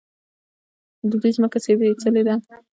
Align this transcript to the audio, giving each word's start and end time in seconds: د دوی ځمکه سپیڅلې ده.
د 1.09 1.11
دوی 1.21 1.31
ځمکه 1.37 1.57
سپیڅلې 1.65 2.21
ده. 2.27 2.35